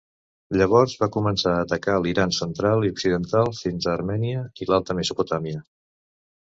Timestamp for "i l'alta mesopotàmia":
4.65-5.67